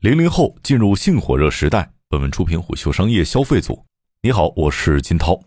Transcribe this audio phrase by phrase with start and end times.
[0.00, 1.92] 零零后进入性火热时代。
[2.08, 3.84] 本文出品虎嗅商业消费组。
[4.22, 5.38] 你好，我是金涛。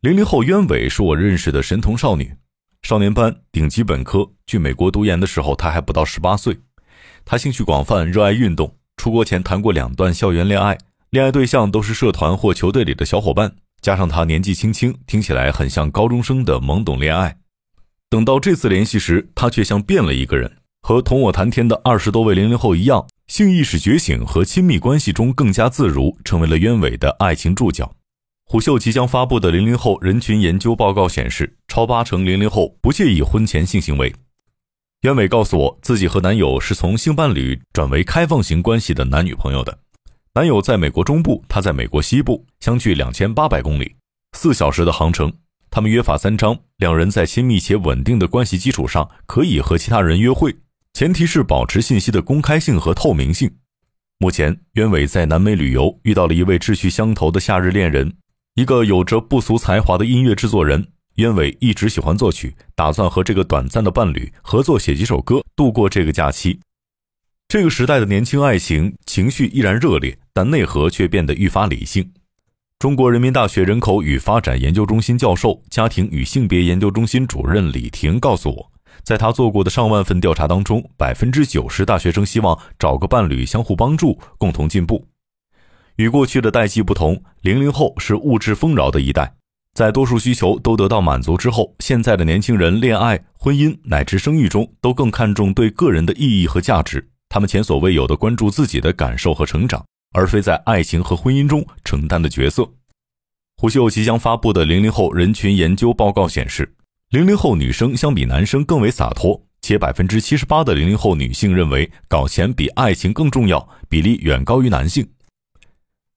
[0.00, 2.34] 零零后鸢尾是我认识的神童少女，
[2.82, 6.58] 少年班顶级本科，去美国读研的时候，她还不到十八岁。
[7.24, 8.76] 她兴趣广泛，热爱运动。
[8.98, 10.76] 出国前谈过两段校园恋爱，
[11.08, 13.56] 恋爱对象都是社团或球队里的小伙伴。
[13.80, 17.38] 加上她年纪轻轻，听起来很像高中生的懵懂恋爱。
[18.10, 23.04] 等到这次联系时，她却像变了一个人，和同我谈天的二十多位零零后一样。
[23.26, 27.92] 性意识觉醒和亲密关系中更加自如，成为了鸢尾的爱情注脚。
[28.44, 34.14] 虎嗅即将发布的零零后人群研究报告显示，超八成零零后不介意婚前性行为。
[35.00, 39.76] 鸢尾告诉我，自己和男友是从性伴侣转为开放型关系的男女朋友的。
[40.34, 43.96] 男友在美国中部，他在美国西部，相距两千八百公里，
[44.38, 45.32] 四小时的航程。
[45.68, 50.54] 他们约法三章，两人在亲密且稳定的关系基础上，可以和其他人约会。
[50.96, 53.54] 前提是保持信息的公开性和透明性。
[54.16, 58.10] 目前，鸢尾在南美旅游，遇到了一位志趣相投的夏日恋人，
[58.54, 60.82] 一个有着不俗才华的音乐制作人。
[61.16, 66.58] 鸢尾一直喜欢作曲，打算和这个短暂的伴侣合作写几首歌，度过这个假期。
[67.46, 72.10] 这个时代的年轻爱情情绪依然热烈，但内核却变得愈发理性。
[72.78, 78.72] 中国人民大学人口与发展研究中心教授、家庭与性别研究中心主任李婷告诉我。
[79.02, 85.06] 在他做过的上万份调查当中，百分之九十大学生希望找个伴侣相互帮助，共同进步。
[85.96, 89.34] 与过去的代际不同，零零后是物质丰饶的一代，
[89.72, 97.08] 在多数需求都得到满足之后，现在的年轻人恋爱、婚姻乃至生育中都更看重对个人的意义和价值。
[97.28, 102.70] 他们前所未有的关注自己的感受和成长，而非在爱情和婚姻中承担的角色。
[103.56, 106.75] 胡秀即将发布的零零后人群研究报告显示。
[107.16, 115.08] 零零后女生相比男生更为洒脱，且百分之七十八的零零后女性认为搞钱比爱情更重要，比例远高于男性。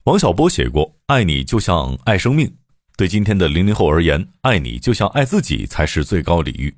[0.03, 2.53] 王小波写过：“爱你就像爱生命。”
[2.97, 6.75] 对今天的零零后而言，爱你就像爱自己才是最高礼遇。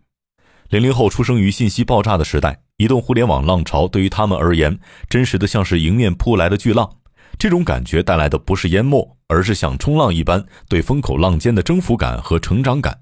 [0.69, 6.87] 零零后出生于信息爆炸的时代，移动互联网浪潮对于他们而言，真实的像是迎面扑来的巨浪。
[7.39, 12.99] 这种感觉带来的不是淹没，而是像冲浪一般对风口浪尖的征服感和成长感。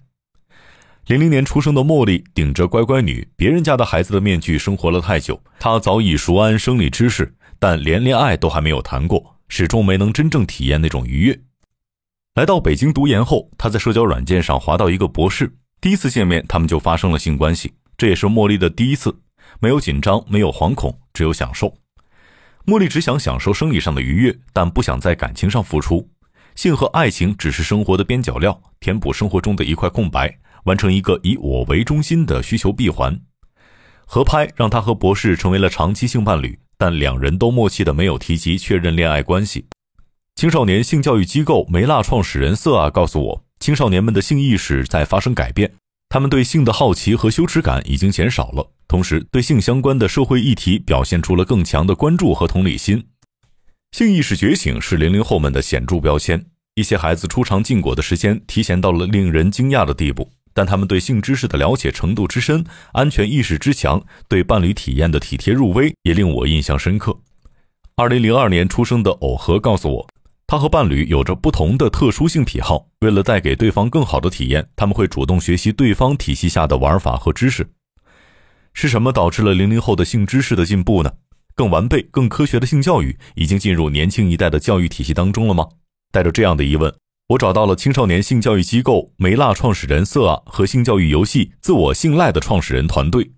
[1.10, 11.40] 零零年出生的茉莉顶着乖乖女、别人家的孩子的面具生活了太久，她早已熟谙生理知识，但连恋爱都还没有谈过，始终没能真正体验那种愉悦。
[12.36, 19.20] 来到北京读研后，她在社交软件上滑到一个博士，第一次见面，他们就发生了性关系，这也是茉莉的第一次，
[19.60, 21.74] 没有紧张，没有惶恐，只有享受。
[22.68, 26.08] 茉莉只想享受生理上的愉悦，但不想在感情上付出，
[26.54, 30.38] 性和爱情只是生活的边角料，填补生活中的一块空白。
[30.66, 33.20] 完成一个以我为中心的需求闭环，
[34.06, 39.66] 合拍让他和博士成为了长期性伴侣，但两人都默契的没有提及确认恋爱关系。
[40.36, 45.74] 青少年性教育机构梅辣创始人瑟啊告诉我，青少年们的性意识在发生改变，
[46.08, 53.06] 他们对性的好奇和羞耻感已经减少了，同时对性相关的社会议题表现出了更强的关注和同理心。
[53.92, 60.32] 性意识觉醒是零零后们的显著标签，一些孩子初尝禁果的时间提前到了令人惊讶的地步。
[60.60, 67.18] 但他们对性知识的了解程度之深，安全意识之强，对伴侣体验的体贴入微，也令我印象深刻。
[67.96, 70.06] 二零零二年出生的偶和告诉我，
[70.48, 77.66] 他和伴侣有着不同的特殊性癖好，为了带给对方更好的体验，他们会主动学习对方体系下的玩法和知识。
[78.74, 81.10] 是什么导致了零零后的性知识的进步呢？
[81.56, 85.66] 更完备、更科学的性教育已经进入年轻一代的教育体系当中了吗？
[86.12, 86.94] 带着这样的疑问。
[87.30, 93.34] 我找到了青少年性教育机构梅辣创始人瑟阿和性教育游戏自我信赖的创始人团队。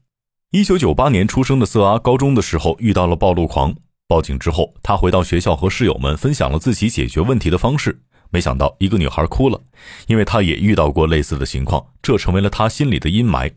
[0.52, 3.75] 一九九八年出生的瑟阿，高中的时候遇到了暴露狂，
[4.07, 8.01] 报警之后，他回到学校和室友们分享了自己解决问题的方式。
[8.30, 9.62] 没想到一个女孩哭了，
[10.07, 13.51] 因为她也遇到过类似的情况，这成为了她心里的阴霾。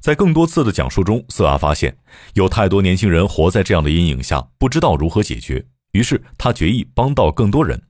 [0.00, 1.94] 在更多次的讲述中，瑟阿发现
[2.32, 7.82] 有太多年轻人活在这样的阴影下，不知道如何解决，于是他决意帮到更多人。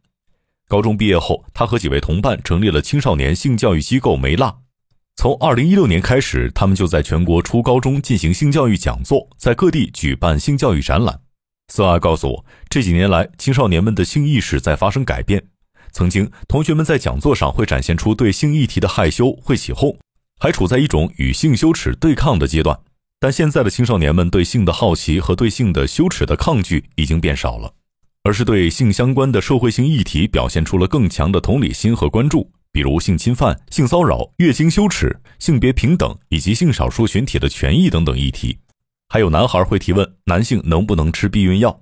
[0.73, 4.57] 高中毕业后，他和几位同伴成立了青少年性教育机构梅辣。
[5.17, 11.21] 从二零一六年开始，他们就在全国初高中进行性教育讲座，在各地举办性教育展览。
[11.71, 15.45] 瑟阿告诉我，这几年来，青少年们的性意识在发生改变。
[15.91, 19.95] 曾经，同学们在讲座上会展现出对性议题的害羞，会起哄，
[20.41, 22.81] 还处在一种与性羞耻对抗的阶段。
[23.21, 27.75] 但现在的青少年们对性的好奇和对性的羞耻的抗拒已经变少了。
[28.25, 38.57] 而是对性相关的社会性议题表现出了更强的同理心和关注，比如性侵犯、性骚扰、月经羞耻、性别平等以及性少数群体的权益等等议题。
[39.09, 41.81] 还有男孩会提问男性能不能吃避孕药。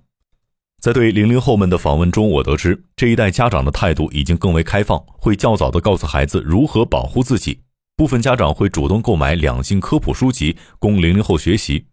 [0.80, 7.60] 在对零零后们的访问中，我得知这一代家长的态度已经更为开放，会较早的告诉孩子如何保护自己。
[7.96, 11.84] 部分家长会主动购买两性科普书籍供零零后学习，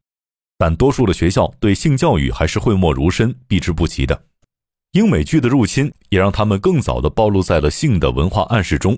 [0.57, 4.23] 但多数的学校对性教育还是讳莫如深、避之不及的。
[4.97, 8.97] 英美剧的入侵也让他们更早地暴露在了性的文化暗示中。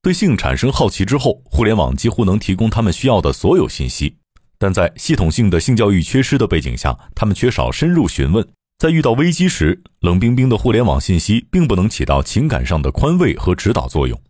[0.00, 4.14] 对性产生好奇之后，互联网几乎能提供他们需要的所有信息，
[4.56, 8.46] 但在系统性的性教育缺失的背景下，他们缺少深入询问。
[8.78, 14.20] 在遇到危机时，冷冰冰的互联网信息并不能起到情感上的宽慰和指导作用。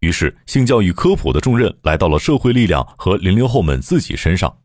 [0.00, 4.56] 于是，性教育科普的重任来到了社会力量和零零后们自己身上。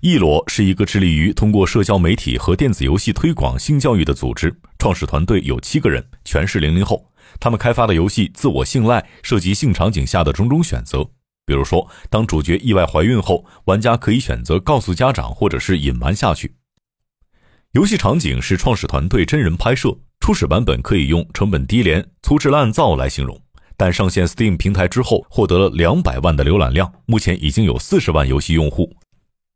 [0.00, 7.10] 一罗是一个致力于通过社交媒体和电子游戏推广性教育的组织，创始团队有七个人，全是零零后。
[7.40, 11.04] 他们开发的游戏《自我信赖》涉及性场景下的种种选择，
[11.44, 16.54] 比如说，当主角意外怀孕后，玩家可以选择告诉家长，或者是隐瞒下去。
[17.72, 23.36] 游戏场景是创始团队真人拍摄，初始版本可以用成本低廉、粗制滥造来形容。
[23.76, 28.96] 但上线 Steam 平台之后，获得了两百万的浏览量，目前已经有四十万游戏用户。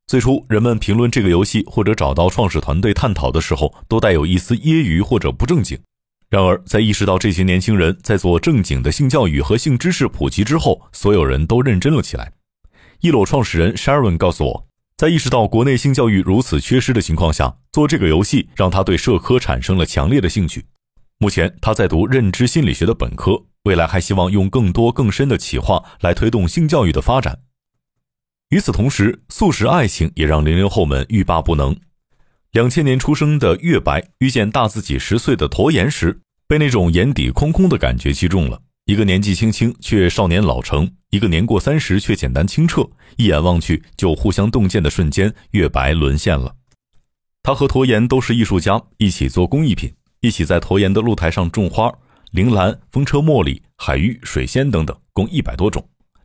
[0.06, 5.78] 最初，人们评论这个游戏或者找到创始团队探讨的时候，都带有一丝揶揄或者不正经。
[6.28, 12.32] 然而，在意识到这些年轻人在做正经的性教育和性知识普及之后，所有人都认真了起来。
[13.00, 14.66] 一裸创始人 Sharon 告诉我。
[14.96, 20.64] 在意识到国内性教育如此缺失的情况下，做这个游戏让他对社科产生了强烈的兴趣。
[21.18, 27.40] 目前他在读认知心理学的本科，未来还希望用更多更深的企划来推动性教育的发展。
[28.52, 31.74] 与此同时，速食爱情也让零零后们欲罢不能。
[32.50, 38.60] 两千年出生的月白遇见大自己十岁的驼颜时，被那种眼底空空的感觉击中了。
[38.84, 40.86] 一个年纪轻轻却少年老成。
[41.08, 46.54] 一个年过三十却简单清澈，一眼望去就互相洞见的瞬间，月白沦陷了。
[47.42, 49.90] 他和驼岩都是艺术家，一起做工艺品，
[50.20, 51.90] 一起在驼岩的露台上种花，
[52.32, 55.82] 铃兰、风车茉莉、海芋、水仙等等，共一百多种。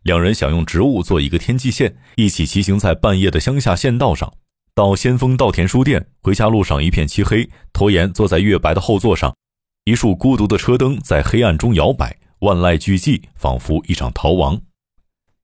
[0.07, 4.33] 两人想用植物做一个天际线，一起骑行在半夜的乡下县道上，
[4.73, 6.07] 到先锋稻田书店。
[6.21, 9.35] 回家路上一片漆黑，拖延坐在月白的后座上，
[9.83, 14.61] 一束孤独的车灯在黑暗中摇摆，万籁俱寂，仿佛一场逃亡。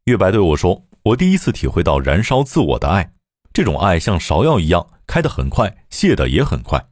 [0.06, 3.12] 月白对我说：“我第一次体会到燃烧自我的爱，
[3.52, 6.86] 这种爱像芍药一样开得很快，谢得也很快。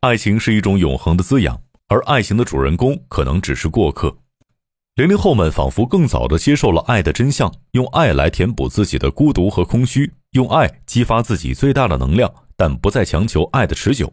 [0.00, 4.16] 爱情是一种永恒的滋养，而爱情的主人公可能只是过客。”
[4.96, 14.12] 零零后们仿佛更早地接受了爱的真相，用爱来填补自己的孤独和空虚，用爱激发自己最大的能量，但不再强求爱的持久。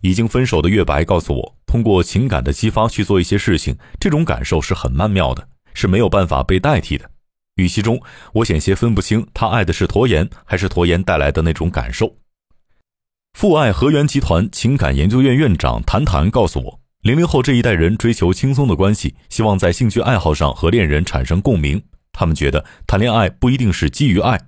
[0.00, 7.08] 已经分手的月白告诉我，通过情感的激发去做一些事情，这种感受是很曼妙的，是没有办法被代替的。
[7.54, 8.00] 语气中，
[8.32, 12.16] 我险些分不清他爱的是驼岩，还是驼岩带来的那种感受。
[13.38, 21.82] 父爱河源集团情感研究院院长谭谭告诉我，零零后这一代人追求轻松的关系，希望在兴趣爱好上和恋人产生共鸣。
[22.12, 24.40] 他们觉得谈恋爱不一定是基于爱，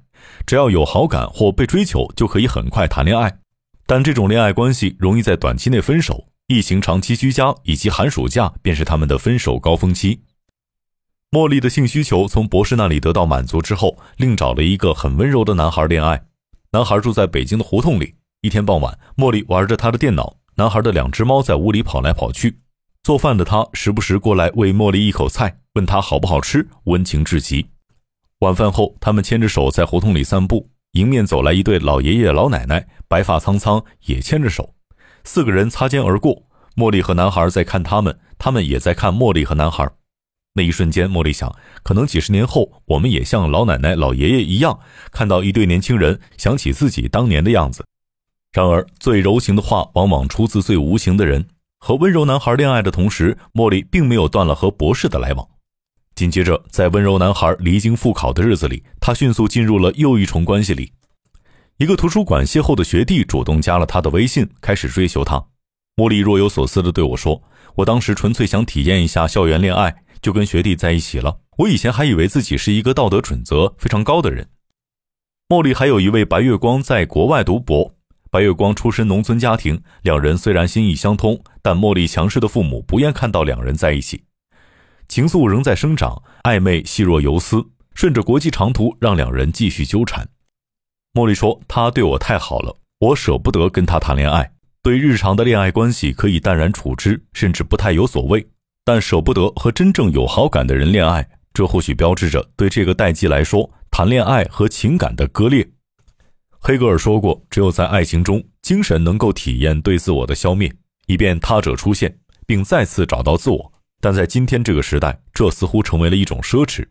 [0.46, 3.40] 只要有好感或被追求，就可以很快谈恋爱。
[3.86, 10.20] 但这种恋爱关系容易在短期内分手，疫情长期居家以及寒暑假便是他们的分手高峰期。
[11.32, 16.22] 茉莉的性需求从博士那里得到满足之后，另找了一个很温柔的男孩恋爱。
[16.70, 18.14] 男孩住在北京的胡同里。
[18.42, 22.60] 一天傍晚，茉莉玩着他的电脑，男孩的两只猫在屋里跑来跑去。
[23.02, 27.66] 做饭的他时不时过来喂茉莉一口菜，问她好不好吃，温情至极。
[28.38, 34.74] 晚饭后，他们牵着手在胡同里散步，迎面走来一对老爷爷老奶奶，白发苍苍，也牵着手。
[35.24, 36.44] 四个人擦肩而过，
[36.76, 39.90] 茉莉和男孩在看他们，他们也在看茉莉和男孩。
[40.54, 44.78] 那一瞬间，茉莉想，可能几十年后，我们也像老奶奶、老爷爷一样，
[45.10, 47.84] 看到一对年轻人，想起自己当年的样子。
[48.54, 51.44] 然而，最柔情的话往往出自最无情的人。
[51.80, 55.44] 和温柔男孩恋爱的同时，茉莉并没有断了和博士的来往。
[56.14, 60.92] 紧接着，在温柔男孩离京复考的日子里，他迅速进入了又一重关系里。
[61.78, 65.44] 一个图书馆邂逅的学弟主动加了他的微信，开始追求他。
[65.96, 67.42] 茉莉若有所思地对我说
[67.74, 71.40] ：“我当时纯粹想体验一下校园恋爱。”就跟学弟在一起了。
[71.58, 74.48] 我以前还以为自己是一个道德准则非常高的人。
[75.48, 77.94] 茉莉还有一位白月光在国外读博。
[78.34, 84.24] 白月光出身农村家庭，两人虽然心意相通，但茉莉强势的父母不愿看到两人在一起，
[85.06, 87.64] 情愫仍在生长，暧昧细若游丝，
[87.94, 90.28] 顺着国际长途让两人继续纠缠。
[91.12, 94.50] 茉莉说：“他对我太好了，我舍不得跟他谈恋爱，
[94.82, 98.44] 对日常的恋爱关系可以淡然处之，甚至不太有所谓。”
[98.84, 105.64] 但舍不得和真正有好感的人恋爱，这或许标志着对这个代际来说谈恋爱和情感的割裂。
[106.66, 110.74] 黑格尔说过，只有在爱情中，精神能够体验对自我的消灭，
[111.06, 113.72] 以便他者出现，并再次找到自我。
[114.00, 116.86] 但在今天这个时代，这似乎成为了一种奢侈。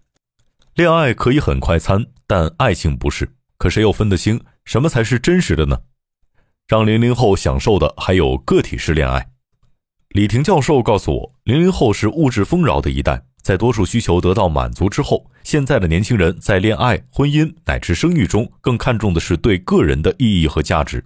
[0.76, 3.28] 恋爱可以很快餐，但爱情不是。
[3.58, 5.80] 可谁又分得清什么才是真实的呢？
[6.68, 9.32] 让零零后享受的还有个体式恋爱。
[10.10, 21.04] 李婷教授告诉我，零零后是物质丰饶的一代，在多数需求得到满足之后，现在的年轻人在恋爱、婚姻乃至生育中，更看重的是对个人的意义和价值。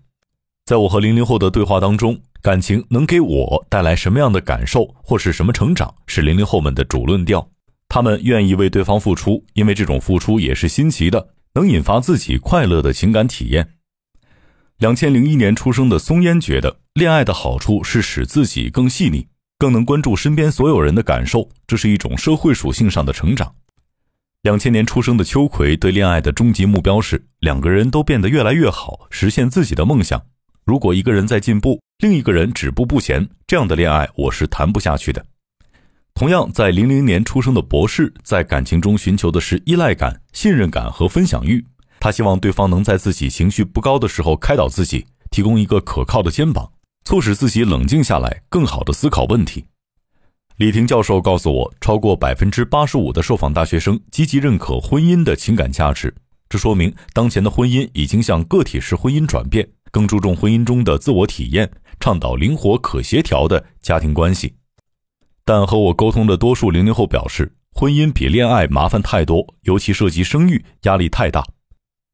[0.66, 7.50] 在我和零零后的对话当中，感情能给我带来什么样的感受，或是什么成长，是零零后们的主论调。
[7.90, 13.70] 他们愿意为对方付出，因为这种付出也是新奇的，能引发自己快乐的情感体验。
[14.78, 19.28] 两千零一年出生的松烟觉得，恋爱的好处是使自己更细腻，
[19.58, 23.56] 更能关注身边所有人的感受，这是一种社会属性上的成长。
[24.44, 30.22] 两千年出生的秋葵对恋爱的终极目标是两个人都变得越来越好，实现自己的梦想。
[30.64, 35.26] 如果一个人在进步，另一个人止步不前，这样的恋爱我是谈不下去的。
[36.14, 41.66] 同样，在零零年出生的博士，在感情中寻求的是依赖感、信任感和分享欲。
[42.00, 46.72] 他希望对方能在自己情绪不高的时候开导自己，提供一个可靠的肩膀，
[47.06, 49.66] 促使自己冷静下来，更好的思考问题。
[50.58, 56.12] 李婷教授告诉我，超过百分之八十五的受访大学生积极认可婚姻的情感价值，
[56.50, 64.56] 这说明当前的婚姻已经向个体式婚姻转变，更注重婚姻中的自我体验，倡导灵活可协调的家庭关系。
[65.46, 71.46] 但和我沟通的多数零零后表示，婚姻比恋爱麻烦太多，尤其涉及生育，压力太大。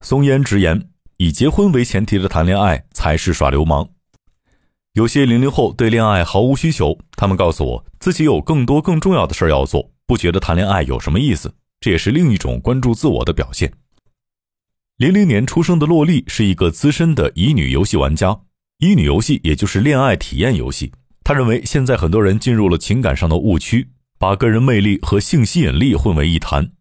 [0.01, 3.87] 松烟直言，以结婚为前提的谈恋爱才是耍流氓。
[4.93, 11.51] 有些零零后对恋爱毫无需求，他们告诉我自己有更多更重要的事儿要做，不觉得谈恋爱有什么意思。
[11.79, 13.73] 这也是另一种关注自我的表现。
[14.97, 18.39] 零零年出生的洛丽是一个资深的乙女游戏玩家，
[18.77, 20.91] 乙女游戏也就是恋爱体验游戏。
[21.23, 26.71] 他认为现在很多人进入了情感上的误区，把个人魅力和性吸引力混为一谈。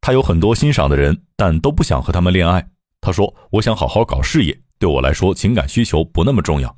[0.00, 2.68] 他有很多欣赏的人，但都不想和他们恋爱。
[3.00, 6.74] 他说：“我想好好搞事业，对我来说情感需求不那么重要。”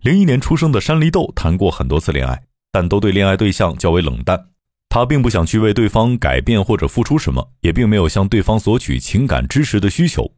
[0.00, 2.40] 零一年出生的山梨豆谈过很多次恋爱，
[2.70, 4.50] 但都对恋爱对象较为冷淡。
[4.88, 10.30] 他并不想去为对方改变或者付出什么，也并没有向对方索取情感支持的需求。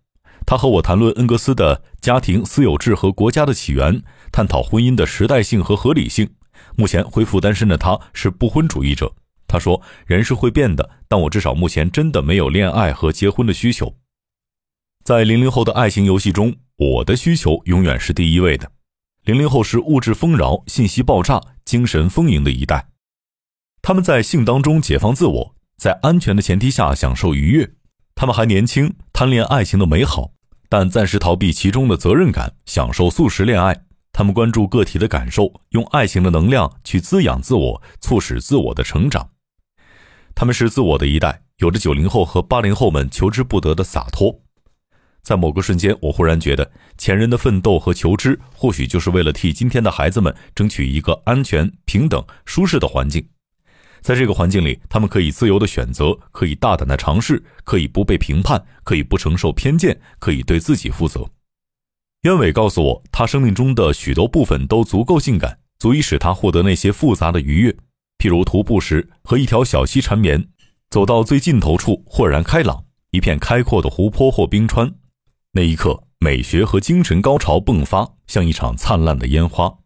[0.47, 4.02] 他和我谈论恩格斯的家庭、私有制和国家的起源，
[4.33, 6.26] 探讨婚姻的时代性和合理性。
[6.75, 9.12] 目前恢复单身的他是不婚主义者。
[9.47, 13.95] 他说：“人是会变的，但我至少目前真的没有恋爱和结婚的需求。”
[15.05, 18.71] 在零零后的爱情游戏中，我的需求永远是第一位的。
[19.24, 22.88] 零零后是物质丰饶、信息爆炸、精神丰盈的一代，
[23.82, 27.70] 他们在性当中解放自我，在安全的前提下享受愉悦。
[28.14, 30.30] 他们还年轻，贪恋爱情的美好，
[30.70, 33.84] 但暂时逃避其中的责任感，享受速食恋爱。
[34.12, 39.30] 他们关注个体的感受，用爱情的能量去滋养自我，促使自我的成长。
[40.34, 44.40] 他们是自我的一代，有着九零后和八零后们求之不得的洒脱。
[45.22, 53.26] 在某个瞬间，我忽然觉得，前人的奋斗和求知，或许就是为了替今天的孩子们争取一个安全、平等、舒适的环境。
[54.00, 61.28] 在这个环境里，他们可以自由的选择，可以大胆的尝试，可以不被评判，可以不承受偏见，可以对自己负责。
[62.22, 67.76] 鸢尾告诉我，他生命中的许多部分都足够性感，足以使他获得那些复杂的愉悦，
[68.18, 70.48] 譬如徒步时和一条小溪缠绵，
[70.88, 74.94] 走到最尽头处豁然开朗，一片开阔的湖泊或冰川，
[75.52, 79.78] 那一刻，美学和精神高潮迸发，像一场灿烂的烟花。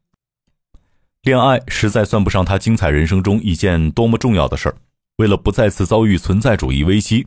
[1.23, 4.77] 恋爱实在算不上他精彩人生中一件多么重要的事儿。
[5.17, 7.27] 为了不再次遭遇存在主义危机，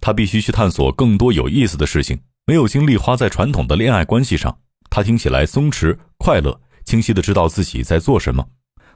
[0.00, 2.18] 他必须去探索更多有意思的事情。
[2.46, 4.56] 没有精力花在传统的恋爱关系上，
[4.88, 8.48] 他听起来松弛快乐，清晰的知道自己在做什么。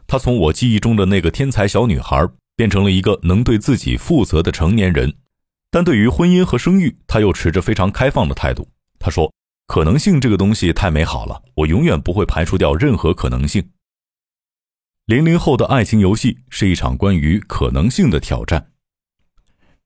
[0.06, 2.26] 他从我记忆中的那个天才小女孩，
[2.56, 5.12] 变成了一个能对自己负责的成年人。
[5.70, 8.66] 但对于婚姻和生育，他又持着非常开放的态度。
[8.98, 9.32] 他说
[9.66, 13.70] ：“可能性这个东西太美好了，我永远不会排除掉任何可能性。”
[15.06, 18.72] 零零后的爱情游戏是一场关于可能性的挑战。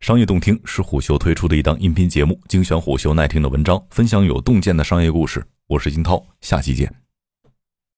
[0.01, 5.47] 商业洞听是虎嗅推出的一档音频节目，精选虎嗅耐听的文章，分享有洞见的商业故事。
[5.69, 7.02] 我是金涛，下期见。